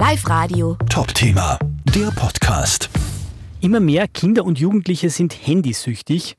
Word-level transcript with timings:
Live 0.00 0.30
Radio. 0.30 0.78
Top-Thema, 0.88 1.58
der 1.94 2.10
Podcast. 2.12 2.88
Immer 3.60 3.80
mehr 3.80 4.08
Kinder 4.08 4.46
und 4.46 4.58
Jugendliche 4.58 5.10
sind 5.10 5.46
handysüchtig. 5.46 6.38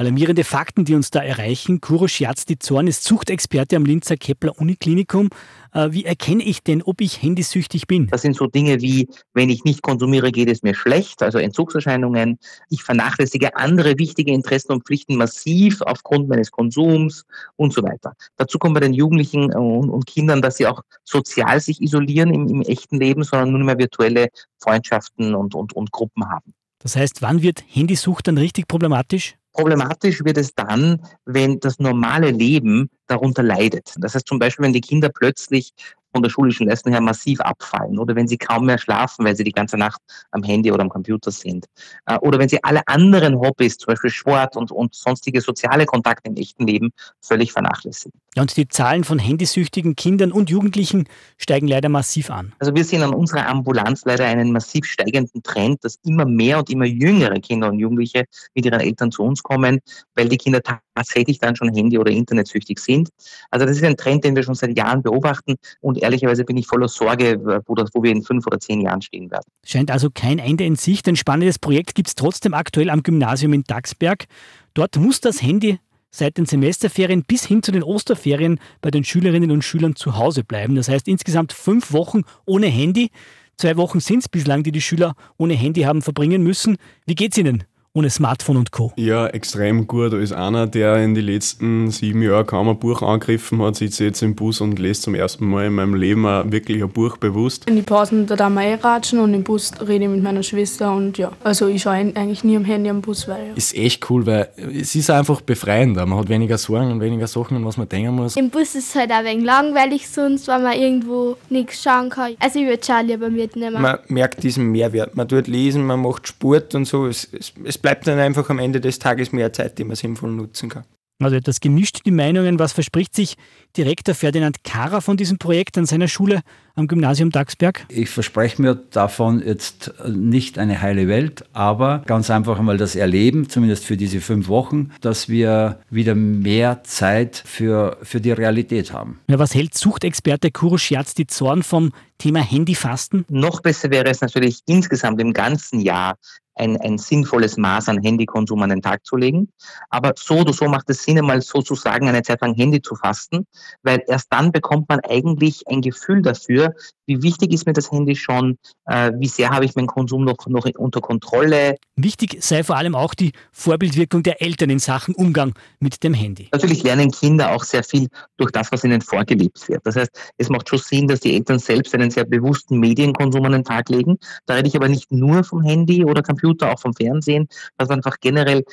Alarmierende 0.00 0.44
Fakten, 0.44 0.86
die 0.86 0.94
uns 0.94 1.10
da 1.10 1.22
erreichen. 1.22 1.82
Kuro 1.82 2.08
Schiazdi 2.08 2.58
Zorn 2.58 2.86
ist 2.86 3.04
Zuchtexperte 3.04 3.76
am 3.76 3.84
Linzer 3.84 4.16
Kepler 4.16 4.58
Uniklinikum. 4.58 5.28
Äh, 5.74 5.88
wie 5.90 6.06
erkenne 6.06 6.42
ich 6.42 6.62
denn, 6.62 6.82
ob 6.82 7.02
ich 7.02 7.20
handysüchtig 7.20 7.86
bin? 7.86 8.06
Das 8.06 8.22
sind 8.22 8.34
so 8.34 8.46
Dinge 8.46 8.80
wie, 8.80 9.10
wenn 9.34 9.50
ich 9.50 9.64
nicht 9.64 9.82
konsumiere, 9.82 10.32
geht 10.32 10.48
es 10.48 10.62
mir 10.62 10.74
schlecht, 10.74 11.22
also 11.22 11.36
Entzugserscheinungen. 11.36 12.38
Ich 12.70 12.82
vernachlässige 12.82 13.56
andere 13.56 13.98
wichtige 13.98 14.32
Interessen 14.32 14.72
und 14.72 14.86
Pflichten 14.86 15.16
massiv 15.16 15.82
aufgrund 15.82 16.30
meines 16.30 16.50
Konsums 16.50 17.26
und 17.56 17.74
so 17.74 17.82
weiter. 17.82 18.14
Dazu 18.36 18.58
kommt 18.58 18.72
bei 18.72 18.80
den 18.80 18.94
Jugendlichen 18.94 19.52
und, 19.52 19.90
und 19.90 20.06
Kindern, 20.06 20.40
dass 20.40 20.56
sie 20.56 20.66
auch 20.66 20.80
sozial 21.04 21.60
sich 21.60 21.82
isolieren 21.82 22.32
im, 22.32 22.48
im 22.48 22.62
echten 22.62 22.98
Leben, 22.98 23.22
sondern 23.22 23.50
nur 23.50 23.62
mehr 23.62 23.76
virtuelle 23.76 24.28
Freundschaften 24.60 25.34
und, 25.34 25.54
und, 25.54 25.74
und 25.74 25.92
Gruppen 25.92 26.26
haben. 26.26 26.54
Das 26.78 26.96
heißt, 26.96 27.20
wann 27.20 27.42
wird 27.42 27.62
Handysucht 27.68 28.28
dann 28.28 28.38
richtig 28.38 28.66
problematisch? 28.66 29.34
Problematisch 29.52 30.24
wird 30.24 30.38
es 30.38 30.54
dann, 30.54 31.02
wenn 31.24 31.58
das 31.60 31.78
normale 31.78 32.30
Leben 32.30 32.88
darunter 33.06 33.42
leidet. 33.42 33.94
Das 33.98 34.14
heißt 34.14 34.26
zum 34.26 34.38
Beispiel, 34.38 34.64
wenn 34.64 34.72
die 34.72 34.80
Kinder 34.80 35.08
plötzlich 35.08 35.72
von 36.12 36.22
der 36.22 36.30
schulischen 36.30 36.68
Leistung 36.68 36.92
her 36.92 37.00
massiv 37.00 37.40
abfallen 37.40 37.98
oder 37.98 38.14
wenn 38.14 38.28
sie 38.28 38.38
kaum 38.38 38.66
mehr 38.66 38.78
schlafen, 38.78 39.24
weil 39.24 39.36
sie 39.36 39.44
die 39.44 39.52
ganze 39.52 39.76
Nacht 39.76 40.00
am 40.30 40.42
Handy 40.42 40.72
oder 40.72 40.82
am 40.82 40.88
Computer 40.88 41.30
sind. 41.30 41.66
Äh, 42.06 42.18
oder 42.18 42.38
wenn 42.38 42.48
sie 42.48 42.62
alle 42.62 42.82
anderen 42.86 43.38
Hobbys, 43.38 43.78
zum 43.78 43.92
Beispiel 43.92 44.10
Sport 44.10 44.56
und, 44.56 44.72
und 44.72 44.94
sonstige 44.94 45.40
soziale 45.40 45.86
Kontakte 45.86 46.30
im 46.30 46.36
echten 46.36 46.66
Leben, 46.66 46.90
völlig 47.20 47.52
vernachlässigen. 47.52 48.18
Ja, 48.36 48.42
und 48.42 48.56
die 48.56 48.68
Zahlen 48.68 49.02
von 49.02 49.18
handysüchtigen 49.18 49.96
Kindern 49.96 50.30
und 50.30 50.50
Jugendlichen 50.50 51.08
steigen 51.36 51.66
leider 51.66 51.88
massiv 51.88 52.30
an. 52.30 52.52
Also 52.60 52.74
wir 52.74 52.84
sehen 52.84 53.02
an 53.02 53.12
unserer 53.12 53.48
Ambulanz 53.48 54.02
leider 54.04 54.24
einen 54.24 54.52
massiv 54.52 54.84
steigenden 54.84 55.42
Trend, 55.42 55.84
dass 55.84 55.98
immer 56.04 56.24
mehr 56.24 56.58
und 56.58 56.70
immer 56.70 56.84
jüngere 56.84 57.40
Kinder 57.40 57.68
und 57.68 57.80
Jugendliche 57.80 58.24
mit 58.54 58.64
ihren 58.64 58.80
Eltern 58.80 59.10
zu 59.10 59.22
uns 59.24 59.42
kommen, 59.42 59.80
weil 60.14 60.28
die 60.28 60.36
Kinder 60.36 60.62
tatsächlich 61.00 61.38
dann 61.38 61.56
schon 61.56 61.72
Handy- 61.74 61.98
oder 61.98 62.10
Internetsüchtig 62.10 62.78
sind. 62.78 63.08
Also 63.50 63.66
das 63.66 63.76
ist 63.76 63.84
ein 63.84 63.96
Trend, 63.96 64.24
den 64.24 64.36
wir 64.36 64.42
schon 64.42 64.54
seit 64.54 64.76
Jahren 64.76 65.02
beobachten 65.02 65.56
und 65.80 65.98
ehrlicherweise 65.98 66.44
bin 66.44 66.56
ich 66.56 66.66
voller 66.66 66.88
Sorge, 66.88 67.62
wo, 67.66 67.74
das, 67.74 67.90
wo 67.94 68.02
wir 68.02 68.10
in 68.10 68.22
fünf 68.22 68.46
oder 68.46 68.58
zehn 68.60 68.80
Jahren 68.80 69.02
stehen 69.02 69.30
werden. 69.30 69.44
Scheint 69.64 69.90
also 69.90 70.08
kein 70.12 70.38
Ende 70.38 70.64
in 70.64 70.76
Sicht. 70.76 71.08
Ein 71.08 71.16
spannendes 71.16 71.58
Projekt 71.58 71.94
gibt 71.94 72.08
es 72.08 72.14
trotzdem 72.14 72.54
aktuell 72.54 72.90
am 72.90 73.02
Gymnasium 73.02 73.52
in 73.52 73.64
Daxberg. 73.64 74.26
Dort 74.74 74.96
muss 74.96 75.20
das 75.20 75.42
Handy 75.42 75.78
seit 76.10 76.38
den 76.38 76.46
Semesterferien 76.46 77.24
bis 77.24 77.46
hin 77.46 77.62
zu 77.62 77.72
den 77.72 77.82
Osterferien 77.82 78.58
bei 78.80 78.90
den 78.90 79.04
Schülerinnen 79.04 79.50
und 79.50 79.62
Schülern 79.62 79.96
zu 79.96 80.16
Hause 80.16 80.44
bleiben. 80.44 80.74
Das 80.74 80.88
heißt 80.88 81.08
insgesamt 81.08 81.52
fünf 81.52 81.92
Wochen 81.92 82.22
ohne 82.46 82.66
Handy. 82.66 83.10
Zwei 83.56 83.76
Wochen 83.76 84.00
sind 84.00 84.20
es 84.20 84.28
bislang, 84.28 84.62
die 84.62 84.72
die 84.72 84.80
Schüler 84.80 85.14
ohne 85.36 85.54
Handy 85.54 85.82
haben 85.82 86.02
verbringen 86.02 86.42
müssen. 86.42 86.78
Wie 87.06 87.14
geht's 87.14 87.38
Ihnen? 87.38 87.64
Ohne 87.92 88.08
Smartphone 88.08 88.56
und 88.56 88.70
Co. 88.70 88.92
Ja, 88.94 89.26
extrem 89.26 89.88
gut. 89.88 90.14
Als 90.14 90.30
einer, 90.30 90.68
der 90.68 91.02
in 91.02 91.16
den 91.16 91.24
letzten 91.24 91.90
sieben 91.90 92.22
Jahren 92.22 92.46
kaum 92.46 92.68
ein 92.68 92.78
Buch 92.78 93.02
angegriffen 93.02 93.60
hat, 93.62 93.74
sitze 93.74 94.04
jetzt 94.04 94.22
im 94.22 94.36
Bus 94.36 94.60
und 94.60 94.78
lese 94.78 95.02
zum 95.02 95.16
ersten 95.16 95.46
Mal 95.46 95.66
in 95.66 95.72
meinem 95.72 95.94
Leben 95.94 96.22
wirklich 96.52 96.84
ein 96.84 96.88
Buch 96.90 97.16
bewusst. 97.16 97.68
In 97.68 97.74
die 97.74 97.82
Pausen 97.82 98.28
da 98.28 98.36
darf 98.36 98.52
man 98.52 98.62
eh 98.62 98.74
ratschen 98.74 99.18
und 99.18 99.34
im 99.34 99.42
Bus 99.42 99.72
rede 99.80 100.04
ich 100.04 100.10
mit 100.10 100.22
meiner 100.22 100.44
Schwester 100.44 100.94
und 100.94 101.18
ja, 101.18 101.32
also 101.42 101.66
ich 101.66 101.82
schaue 101.82 101.94
eigentlich 101.94 102.44
nie 102.44 102.56
am 102.56 102.64
Handy 102.64 102.90
am 102.90 103.00
Bus, 103.00 103.26
weil 103.26 103.48
ja. 103.48 103.54
Ist 103.54 103.76
echt 103.76 104.08
cool, 104.08 104.24
weil 104.24 104.50
es 104.56 104.94
ist 104.94 105.10
einfach 105.10 105.40
befreiender. 105.40 106.06
Man 106.06 106.20
hat 106.20 106.28
weniger 106.28 106.58
Sorgen 106.58 106.92
und 106.92 107.00
weniger 107.00 107.26
Sachen, 107.26 107.56
an 107.56 107.64
was 107.64 107.76
man 107.76 107.88
denken 107.88 108.14
muss. 108.14 108.36
Im 108.36 108.50
Bus 108.50 108.76
ist 108.76 108.90
es 108.90 108.94
halt 108.94 109.10
auch 109.10 109.16
ein 109.16 109.24
wenig 109.24 109.44
langweilig 109.44 110.08
sonst, 110.08 110.46
weil 110.46 110.62
man 110.62 110.78
irgendwo 110.78 111.36
nichts 111.48 111.82
schauen 111.82 112.08
kann. 112.08 112.36
Also 112.38 112.60
ich 112.60 112.66
würde 112.66 112.84
schon 112.84 113.04
lieber 113.04 113.30
mitnehmen. 113.30 113.82
Man 113.82 113.98
merkt 114.06 114.44
diesen 114.44 114.70
Mehrwert. 114.70 115.16
Man 115.16 115.26
tut 115.26 115.48
lesen, 115.48 115.84
man 115.84 116.00
macht 116.00 116.28
Sport 116.28 116.76
und 116.76 116.84
so. 116.84 117.08
Es, 117.08 117.28
es, 117.32 117.52
es 117.64 117.79
bleibt 117.80 118.06
dann 118.06 118.18
einfach 118.18 118.48
am 118.50 118.58
Ende 118.58 118.80
des 118.80 118.98
Tages 118.98 119.32
mehr 119.32 119.52
Zeit, 119.52 119.78
die 119.78 119.84
man 119.84 119.96
sinnvoll 119.96 120.30
nutzen 120.30 120.68
kann. 120.68 120.84
Also 121.22 121.36
etwas 121.36 121.60
gemischt 121.60 122.00
die 122.06 122.10
Meinungen. 122.10 122.58
Was 122.58 122.72
verspricht 122.72 123.14
sich 123.14 123.36
Direktor 123.76 124.14
Ferdinand 124.14 124.64
Kara 124.64 125.00
von 125.00 125.16
diesem 125.16 125.38
Projekt 125.38 125.76
an 125.76 125.84
seiner 125.84 126.08
Schule 126.08 126.40
am 126.76 126.86
Gymnasium 126.86 127.30
Daxberg? 127.30 127.84
Ich 127.90 128.08
verspreche 128.08 128.60
mir 128.62 128.74
davon 128.74 129.42
jetzt 129.44 129.92
nicht 130.08 130.58
eine 130.58 130.80
heile 130.80 131.08
Welt, 131.08 131.44
aber 131.52 132.02
ganz 132.06 132.30
einfach 132.30 132.58
einmal 132.58 132.78
das 132.78 132.96
Erleben, 132.96 133.50
zumindest 133.50 133.84
für 133.84 133.98
diese 133.98 134.20
fünf 134.20 134.48
Wochen, 134.48 134.92
dass 135.02 135.28
wir 135.28 135.80
wieder 135.90 136.14
mehr 136.14 136.84
Zeit 136.84 137.42
für, 137.44 137.98
für 138.02 138.20
die 138.20 138.32
Realität 138.32 138.92
haben. 138.92 139.20
Ja, 139.28 139.38
was 139.38 139.54
hält 139.54 139.76
Suchtexperte 139.76 140.50
Kurusch 140.50 140.90
die 141.18 141.26
Zorn 141.26 141.62
vom 141.62 141.92
Thema 142.16 142.40
Handyfasten? 142.40 143.26
Noch 143.28 143.60
besser 143.60 143.90
wäre 143.90 144.08
es 144.08 144.22
natürlich 144.22 144.60
insgesamt 144.66 145.20
im 145.20 145.34
ganzen 145.34 145.80
Jahr 145.80 146.16
ein, 146.60 146.76
ein 146.80 146.98
sinnvolles 146.98 147.56
Maß 147.56 147.88
an 147.88 148.02
Handykonsum 148.02 148.62
an 148.62 148.70
den 148.70 148.82
Tag 148.82 149.04
zu 149.04 149.16
legen. 149.16 149.48
Aber 149.88 150.12
so 150.16 150.38
oder 150.38 150.52
so 150.52 150.66
macht 150.68 150.90
es 150.90 151.02
Sinn, 151.02 151.18
einmal 151.18 151.40
sozusagen 151.40 152.08
eine 152.08 152.22
Zeit 152.22 152.40
lang 152.42 152.54
Handy 152.54 152.80
zu 152.82 152.94
fasten, 152.94 153.46
weil 153.82 154.02
erst 154.06 154.26
dann 154.30 154.52
bekommt 154.52 154.88
man 154.88 155.00
eigentlich 155.00 155.66
ein 155.66 155.80
Gefühl 155.80 156.22
dafür, 156.22 156.74
wie 157.06 157.22
wichtig 157.22 157.52
ist 157.52 157.66
mir 157.66 157.72
das 157.72 157.90
Handy 157.90 158.14
schon, 158.14 158.56
äh, 158.86 159.10
wie 159.18 159.26
sehr 159.26 159.50
habe 159.50 159.64
ich 159.64 159.74
meinen 159.74 159.88
Konsum 159.88 160.24
noch, 160.24 160.36
noch 160.46 160.66
unter 160.76 161.00
Kontrolle. 161.00 161.76
Wichtig 161.96 162.38
sei 162.40 162.62
vor 162.62 162.76
allem 162.76 162.94
auch 162.94 163.14
die 163.14 163.32
Vorbildwirkung 163.50 164.22
der 164.22 164.40
Eltern 164.40 164.70
in 164.70 164.78
Sachen 164.78 165.14
Umgang 165.14 165.54
mit 165.80 166.04
dem 166.04 166.14
Handy. 166.14 166.48
Natürlich 166.52 166.82
lernen 166.84 167.10
Kinder 167.10 167.50
auch 167.52 167.64
sehr 167.64 167.82
viel 167.82 168.08
durch 168.36 168.52
das, 168.52 168.70
was 168.70 168.84
ihnen 168.84 169.00
vorgelebt 169.00 169.68
wird. 169.68 169.84
Das 169.84 169.96
heißt, 169.96 170.10
es 170.36 170.48
macht 170.48 170.68
schon 170.68 170.78
Sinn, 170.78 171.08
dass 171.08 171.20
die 171.20 171.34
Eltern 171.34 171.58
selbst 171.58 171.94
einen 171.94 172.10
sehr 172.10 172.24
bewussten 172.24 172.78
Medienkonsum 172.78 173.44
an 173.44 173.52
den 173.52 173.64
Tag 173.64 173.88
legen. 173.88 174.18
Da 174.46 174.54
rede 174.54 174.68
ich 174.68 174.76
aber 174.76 174.88
nicht 174.88 175.10
nur 175.10 175.42
vom 175.42 175.62
Handy 175.62 176.04
oder 176.04 176.22
Computer, 176.22 176.49
auch 176.58 176.80
vom 176.80 176.94
Fernsehen, 176.94 177.48
dass 177.76 177.90
einfach 177.90 178.16
generell 178.20 178.64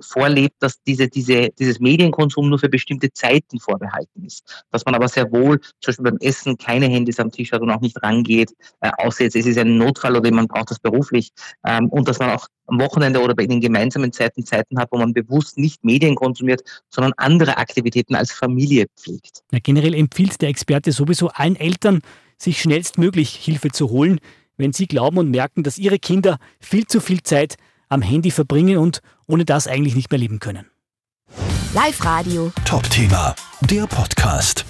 vorlebt, 0.00 0.56
dass 0.60 0.82
diese, 0.82 1.08
diese, 1.08 1.48
dieses 1.58 1.80
Medienkonsum 1.80 2.48
nur 2.48 2.58
für 2.58 2.68
bestimmte 2.68 3.12
Zeiten 3.12 3.58
vorbehalten 3.60 4.24
ist. 4.24 4.64
Dass 4.70 4.84
man 4.84 4.94
aber 4.94 5.08
sehr 5.08 5.30
wohl 5.32 5.60
zum 5.80 5.90
Beispiel 5.90 6.04
beim 6.04 6.18
Essen 6.20 6.56
keine 6.56 6.86
Handys 6.86 7.20
am 7.20 7.30
Tisch 7.30 7.52
hat 7.52 7.62
und 7.62 7.70
auch 7.70 7.80
nicht 7.80 8.02
rangeht, 8.02 8.52
äh, 8.80 8.90
außer 8.98 9.24
jetzt 9.24 9.36
es 9.36 9.46
ist 9.46 9.58
ein 9.58 9.76
Notfall 9.76 10.16
oder 10.16 10.30
man 10.32 10.48
braucht 10.48 10.70
das 10.70 10.78
beruflich. 10.78 11.30
Ähm, 11.64 11.88
und 11.88 12.08
dass 12.08 12.18
man 12.18 12.30
auch 12.30 12.46
am 12.66 12.80
Wochenende 12.80 13.20
oder 13.20 13.34
bei 13.34 13.46
den 13.46 13.60
gemeinsamen 13.60 14.12
Zeiten 14.12 14.44
Zeiten 14.44 14.78
hat, 14.78 14.88
wo 14.90 14.98
man 14.98 15.12
bewusst 15.12 15.58
nicht 15.58 15.84
Medien 15.84 16.14
konsumiert, 16.14 16.62
sondern 16.88 17.12
andere 17.16 17.58
Aktivitäten 17.58 18.14
als 18.14 18.32
Familie 18.32 18.86
pflegt. 18.96 19.42
Ja, 19.52 19.58
generell 19.62 19.94
empfiehlt 19.94 20.40
der 20.40 20.48
Experte 20.48 20.92
sowieso 20.92 21.28
allen 21.28 21.56
Eltern, 21.56 22.00
sich 22.38 22.60
schnellstmöglich 22.60 23.30
Hilfe 23.30 23.70
zu 23.70 23.90
holen, 23.90 24.18
wenn 24.56 24.72
sie 24.72 24.86
glauben 24.86 25.18
und 25.18 25.30
merken, 25.30 25.62
dass 25.62 25.78
ihre 25.78 25.98
Kinder 25.98 26.38
viel 26.60 26.86
zu 26.86 27.00
viel 27.00 27.22
Zeit 27.22 27.56
am 27.88 28.02
Handy 28.02 28.30
verbringen 28.30 28.78
und 28.78 29.00
ohne 29.26 29.44
das 29.44 29.66
eigentlich 29.66 29.94
nicht 29.94 30.10
mehr 30.10 30.18
leben 30.18 30.38
können. 30.40 30.66
Live 31.74 32.04
Radio. 32.04 32.52
Top 32.64 32.88
Thema, 32.88 33.34
der 33.62 33.86
Podcast. 33.86 34.64